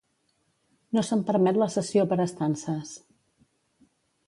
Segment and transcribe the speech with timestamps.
[0.97, 2.95] No se'n permet la cessió per estances.